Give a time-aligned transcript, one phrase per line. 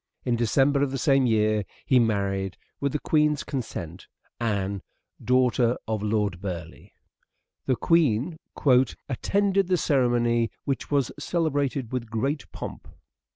[0.25, 4.07] In December of the same year he married, with the Queen's consent,
[4.39, 4.81] Anne,
[5.23, 6.89] daughter of Lord Burleigh.
[7.67, 8.39] The Queen"
[9.09, 12.87] attended the ceremony which was celebrated with great pomp."